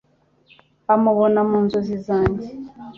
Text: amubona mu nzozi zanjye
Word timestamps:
amubona 0.93 1.39
mu 1.49 1.57
nzozi 1.65 1.95
zanjye 2.07 2.47